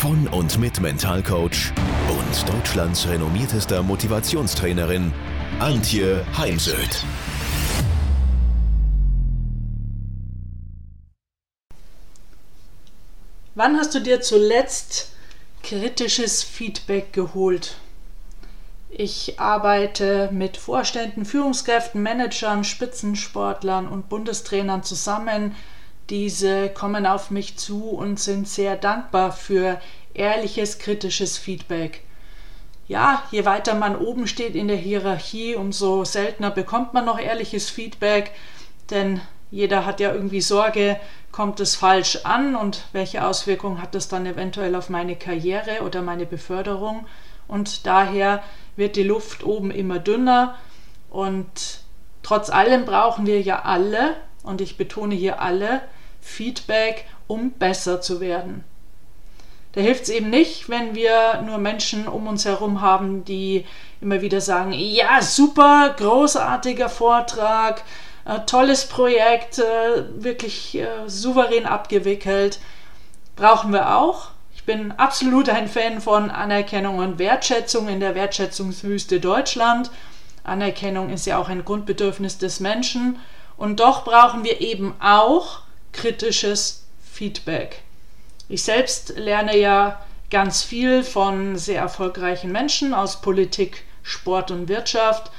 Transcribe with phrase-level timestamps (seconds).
[0.00, 1.74] von und mit Mentalcoach
[2.08, 5.12] und Deutschlands renommiertester Motivationstrainerin
[5.58, 7.04] Antje Heimsöth.
[13.54, 15.12] Wann hast du dir zuletzt
[15.62, 17.76] kritisches Feedback geholt?
[18.88, 25.54] Ich arbeite mit Vorständen, Führungskräften, Managern, Spitzensportlern und Bundestrainern zusammen.
[26.10, 29.80] Diese kommen auf mich zu und sind sehr dankbar für
[30.14, 32.02] ehrliches, kritisches Feedback.
[32.88, 37.70] Ja, je weiter man oben steht in der Hierarchie, umso seltener bekommt man noch ehrliches
[37.70, 38.32] Feedback,
[38.90, 40.98] denn jeder hat ja irgendwie Sorge,
[41.32, 46.02] kommt es falsch an und welche Auswirkungen hat das dann eventuell auf meine Karriere oder
[46.02, 47.06] meine Beförderung.
[47.46, 48.42] Und daher
[48.76, 50.56] wird die Luft oben immer dünner
[51.10, 51.80] und
[52.22, 55.82] trotz allem brauchen wir ja alle, und ich betone hier alle,
[56.20, 58.64] Feedback, um besser zu werden.
[59.72, 63.64] Da hilft es eben nicht, wenn wir nur Menschen um uns herum haben, die
[64.00, 67.84] immer wieder sagen, ja, super, großartiger Vortrag,
[68.24, 72.58] äh, tolles Projekt, äh, wirklich äh, souverän abgewickelt.
[73.36, 74.30] Brauchen wir auch.
[74.54, 79.90] Ich bin absolut ein Fan von Anerkennung und Wertschätzung in der Wertschätzungswüste Deutschland.
[80.42, 83.18] Anerkennung ist ja auch ein Grundbedürfnis des Menschen.
[83.56, 85.60] Und doch brauchen wir eben auch
[85.92, 87.82] kritisches Feedback.
[88.52, 95.30] Ich selbst lerne ja ganz viel von sehr erfolgreichen Menschen aus Politik, Sport und Wirtschaft.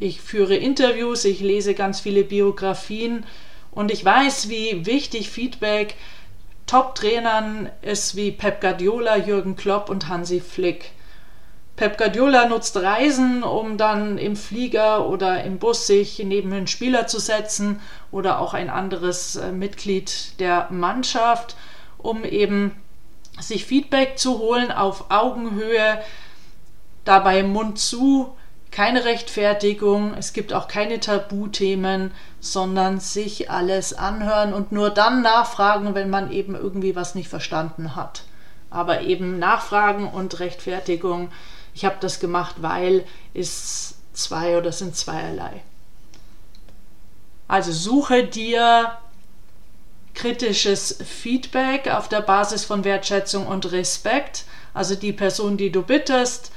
[0.00, 3.24] Ich führe Interviews, ich lese ganz viele Biografien
[3.70, 5.94] und ich weiß, wie wichtig Feedback
[6.66, 10.90] Top-Trainern ist wie Pep Guardiola, Jürgen Klopp und Hansi Flick.
[11.76, 17.06] Pep Guardiola nutzt Reisen, um dann im Flieger oder im Bus sich neben einen Spieler
[17.06, 21.54] zu setzen oder auch ein anderes äh, Mitglied der Mannschaft
[21.98, 22.72] um eben
[23.40, 26.00] sich Feedback zu holen auf Augenhöhe,
[27.04, 28.34] dabei Mund zu,
[28.70, 35.94] keine Rechtfertigung, es gibt auch keine Tabuthemen, sondern sich alles anhören und nur dann nachfragen,
[35.94, 38.24] wenn man eben irgendwie was nicht verstanden hat.
[38.70, 41.30] Aber eben Nachfragen und Rechtfertigung,
[41.74, 45.62] ich habe das gemacht, weil ist zwei oder sind zweierlei.
[47.48, 48.98] Also suche dir
[50.16, 54.44] kritisches Feedback auf der Basis von Wertschätzung und Respekt.
[54.74, 56.50] Also die Person, die du bittest,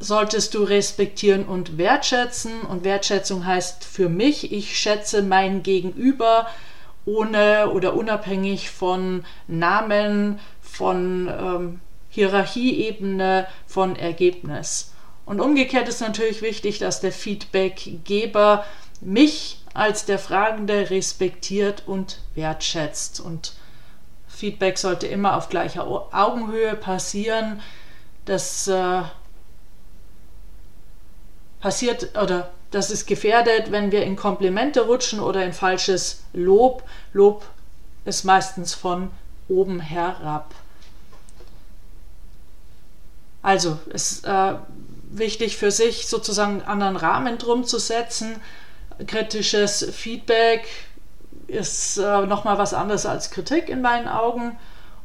[0.00, 2.62] solltest du respektieren und wertschätzen.
[2.62, 6.48] Und Wertschätzung heißt für mich, ich schätze mein Gegenüber
[7.04, 14.92] ohne oder unabhängig von Namen, von ähm, Hierarchieebene, von Ergebnis.
[15.26, 18.64] Und umgekehrt ist natürlich wichtig, dass der Feedbackgeber
[19.00, 23.20] mich als der Fragende respektiert und wertschätzt.
[23.20, 23.54] Und
[24.28, 27.60] Feedback sollte immer auf gleicher Augenhöhe passieren.
[28.24, 29.02] Das äh,
[31.60, 36.82] passiert oder das ist gefährdet, wenn wir in Komplimente rutschen oder in falsches Lob.
[37.12, 37.46] Lob
[38.04, 39.10] ist meistens von
[39.48, 40.54] oben herab.
[43.42, 44.54] Also ist äh,
[45.10, 48.36] wichtig für sich sozusagen einen anderen Rahmen drum zu setzen,
[49.06, 50.66] kritisches Feedback
[51.46, 54.58] ist äh, nochmal was anderes als Kritik in meinen Augen.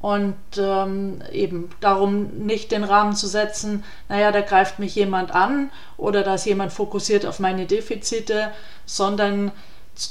[0.00, 5.70] Und ähm, eben darum nicht den Rahmen zu setzen, naja, da greift mich jemand an
[5.96, 8.52] oder da ist jemand fokussiert auf meine Defizite,
[8.84, 9.52] sondern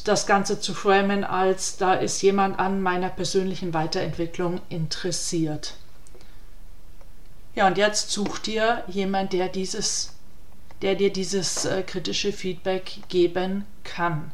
[0.03, 5.75] das Ganze zu framen als da ist jemand an meiner persönlichen Weiterentwicklung interessiert.
[7.53, 10.14] Ja, und jetzt such dir jemand, der dieses
[10.85, 14.31] der dir dieses äh, kritische Feedback geben kann.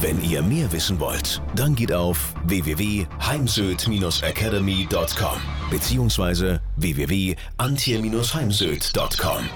[0.00, 5.40] Wenn ihr mehr wissen wollt, dann geht auf www.heimsöd-academy.com
[5.70, 6.60] bzw.
[6.76, 9.48] www.antje-heimsöd.com.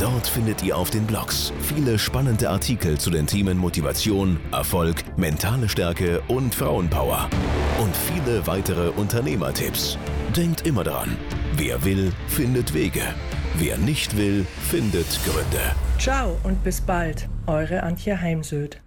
[0.00, 5.68] Dort findet ihr auf den Blogs viele spannende Artikel zu den Themen Motivation, Erfolg, mentale
[5.68, 7.28] Stärke und Frauenpower
[7.82, 9.98] und viele weitere Unternehmertipps.
[10.36, 11.16] Denkt immer daran,
[11.54, 13.02] wer will, findet Wege.
[13.54, 15.74] Wer nicht will, findet Gründe.
[15.98, 18.80] Ciao und bis bald, eure Antje Heimsöd.